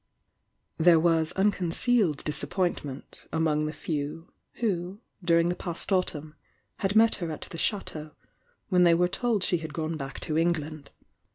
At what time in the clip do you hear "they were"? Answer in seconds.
8.83-9.07